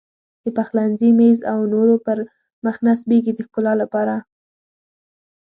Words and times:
د 0.43 0.45
پخلنځي 0.57 1.09
میز 1.19 1.39
او 1.51 1.59
نورو 1.73 1.95
پر 2.05 2.17
مخ 2.65 2.75
نصبېږي 2.87 3.31
د 3.35 3.39
ښکلا 3.47 3.73
لپاره. 3.81 4.15